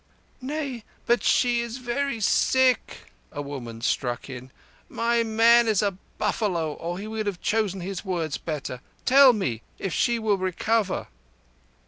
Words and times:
"Nay, 0.41 0.83
but 1.05 1.21
she 1.23 1.61
is 1.61 1.77
very 1.77 2.19
sick," 2.19 3.11
a 3.31 3.39
woman 3.39 3.81
struck 3.81 4.31
in. 4.31 4.49
"My 4.89 5.21
man 5.21 5.67
is 5.67 5.83
a 5.83 5.95
buffalo, 6.17 6.73
or 6.73 6.97
he 6.97 7.05
would 7.05 7.27
have 7.27 7.39
chosen 7.39 7.81
his 7.81 8.03
words 8.03 8.39
better. 8.39 8.81
Tell 9.05 9.31
me 9.31 9.61
if 9.77 9.93
she 9.93 10.17
recover?" 10.17 11.05